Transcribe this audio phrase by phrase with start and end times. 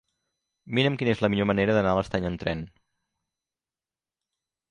[0.77, 2.65] Mira'm quina és la millor manera d'anar a l'Estany amb tren.